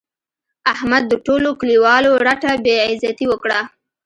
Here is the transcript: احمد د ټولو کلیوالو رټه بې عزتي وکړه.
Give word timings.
احمد 0.73 1.03
د 1.07 1.13
ټولو 1.25 1.49
کلیوالو 1.59 2.11
رټه 2.25 2.51
بې 2.63 2.75
عزتي 2.89 3.25
وکړه. 3.29 3.59